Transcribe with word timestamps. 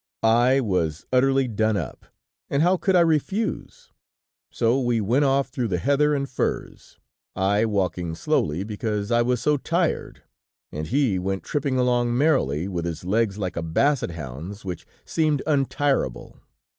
"I 0.23 0.61
was 0.61 1.05
utterly 1.13 1.47
done 1.47 1.77
up, 1.77 2.07
and 2.49 2.63
how 2.63 2.75
could 2.75 2.95
I 2.95 3.01
refuse? 3.01 3.91
So 4.49 4.81
we 4.81 4.99
went 4.99 5.25
off 5.25 5.49
through 5.49 5.67
the 5.67 5.77
heather 5.77 6.15
and 6.15 6.27
furze; 6.27 6.97
I 7.35 7.65
walking 7.65 8.15
slowly 8.15 8.63
because 8.63 9.11
I 9.11 9.21
was 9.21 9.43
so 9.43 9.57
tired, 9.57 10.23
and 10.71 10.87
he 10.87 11.19
went 11.19 11.43
tripping 11.43 11.77
along 11.77 12.17
merrily 12.17 12.67
with 12.67 12.85
his 12.85 13.05
legs 13.05 13.37
like 13.37 13.55
a 13.55 13.61
basset 13.61 14.09
hound's, 14.09 14.65
which 14.65 14.87
seemed 15.05 15.43
untirable. 15.45 16.39